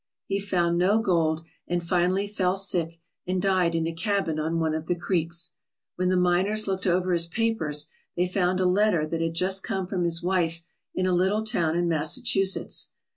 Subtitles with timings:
[0.25, 4.73] He found no gold and finally fell sick and died in a cabin on one
[4.73, 5.51] of the creeks.
[5.95, 7.85] When the miners looked over his papers
[8.15, 10.63] they found a letter that had just come from his wife
[10.95, 12.89] in a little town in Massachusetts.